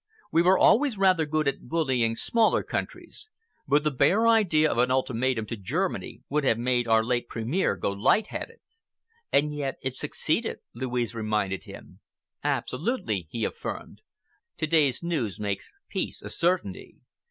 [0.31, 3.29] We were always rather good at bullying smaller countries,
[3.67, 7.75] but the bare idea of an ultimatum to Germany would have made our late Premier
[7.75, 8.61] go lightheaded."
[9.31, 11.99] "And yet it succeeded," Louise reminded him.
[12.43, 14.01] "Absolutely," he affirmed.
[14.57, 16.95] "To day's news makes peace a certainty.